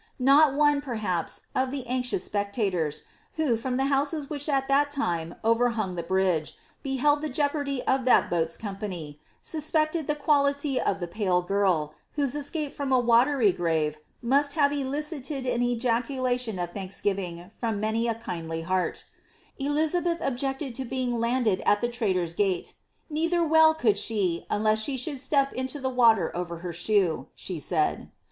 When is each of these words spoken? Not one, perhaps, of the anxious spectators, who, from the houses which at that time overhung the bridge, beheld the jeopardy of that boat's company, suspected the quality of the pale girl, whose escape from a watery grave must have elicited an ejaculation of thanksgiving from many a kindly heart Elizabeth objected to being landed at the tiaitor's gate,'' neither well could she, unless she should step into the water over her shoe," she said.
Not 0.17 0.55
one, 0.55 0.81
perhaps, 0.81 1.41
of 1.53 1.69
the 1.69 1.85
anxious 1.85 2.23
spectators, 2.23 3.03
who, 3.33 3.55
from 3.55 3.77
the 3.77 3.85
houses 3.85 4.31
which 4.31 4.49
at 4.49 4.67
that 4.67 4.89
time 4.89 5.35
overhung 5.45 5.93
the 5.93 6.01
bridge, 6.01 6.55
beheld 6.81 7.21
the 7.21 7.29
jeopardy 7.29 7.83
of 7.83 8.03
that 8.05 8.27
boat's 8.27 8.57
company, 8.57 9.19
suspected 9.43 10.07
the 10.07 10.15
quality 10.15 10.81
of 10.81 10.99
the 11.01 11.07
pale 11.07 11.43
girl, 11.43 11.93
whose 12.13 12.35
escape 12.35 12.73
from 12.73 12.91
a 12.91 12.97
watery 12.97 13.51
grave 13.51 13.99
must 14.23 14.53
have 14.53 14.71
elicited 14.71 15.45
an 15.45 15.61
ejaculation 15.61 16.57
of 16.57 16.71
thanksgiving 16.71 17.51
from 17.53 17.79
many 17.79 18.07
a 18.07 18.15
kindly 18.15 18.63
heart 18.63 19.05
Elizabeth 19.59 20.17
objected 20.19 20.73
to 20.73 20.83
being 20.83 21.19
landed 21.19 21.61
at 21.63 21.79
the 21.79 21.87
tiaitor's 21.87 22.33
gate,'' 22.33 22.73
neither 23.11 23.43
well 23.45 23.75
could 23.75 23.99
she, 23.99 24.47
unless 24.49 24.81
she 24.81 24.97
should 24.97 25.21
step 25.21 25.53
into 25.53 25.79
the 25.79 25.89
water 25.91 26.35
over 26.35 26.57
her 26.65 26.73
shoe," 26.73 27.27
she 27.35 27.59
said. 27.59 28.09